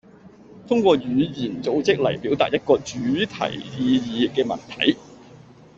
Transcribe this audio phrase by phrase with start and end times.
[0.67, 2.93] 通過語言組織嚟表達一個主
[3.27, 4.97] 題意義嘅文體